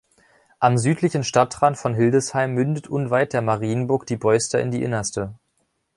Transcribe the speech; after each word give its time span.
Am 0.57 0.79
südlichen 0.79 1.23
Stadtrand 1.23 1.77
von 1.77 1.93
Hildesheim 1.93 2.55
mündet 2.55 2.87
unweit 2.87 3.33
der 3.33 3.43
Marienburg 3.43 4.07
die 4.07 4.17
Beuster 4.17 4.59
in 4.59 4.71
die 4.71 4.81
Innerste. 4.81 5.35